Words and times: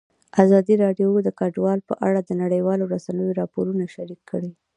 ازادي 0.43 0.73
راډیو 0.83 1.09
د 1.23 1.29
کډوال 1.39 1.79
په 1.89 1.93
اړه 2.07 2.19
د 2.23 2.31
نړیوالو 2.41 2.89
رسنیو 2.93 3.37
راپورونه 3.41 3.83
شریک 3.95 4.21
کړي. 4.31 4.51